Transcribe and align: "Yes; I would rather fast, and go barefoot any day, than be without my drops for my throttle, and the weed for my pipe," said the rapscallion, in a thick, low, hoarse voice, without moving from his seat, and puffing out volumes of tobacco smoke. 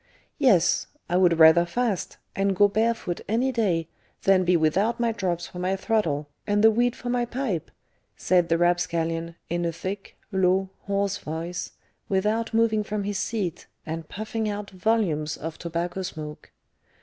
"Yes; 0.39 0.87
I 1.07 1.15
would 1.15 1.37
rather 1.37 1.63
fast, 1.63 2.17
and 2.35 2.55
go 2.55 2.67
barefoot 2.67 3.21
any 3.29 3.51
day, 3.51 3.87
than 4.23 4.43
be 4.43 4.57
without 4.57 4.99
my 4.99 5.11
drops 5.11 5.45
for 5.45 5.59
my 5.59 5.75
throttle, 5.75 6.27
and 6.47 6.63
the 6.63 6.71
weed 6.71 6.95
for 6.95 7.09
my 7.11 7.23
pipe," 7.23 7.69
said 8.17 8.49
the 8.49 8.57
rapscallion, 8.57 9.35
in 9.47 9.63
a 9.63 9.71
thick, 9.71 10.17
low, 10.31 10.71
hoarse 10.87 11.19
voice, 11.19 11.73
without 12.09 12.51
moving 12.51 12.83
from 12.83 13.03
his 13.03 13.19
seat, 13.19 13.67
and 13.85 14.09
puffing 14.09 14.49
out 14.49 14.71
volumes 14.71 15.37
of 15.37 15.59
tobacco 15.59 16.01
smoke. 16.01 16.51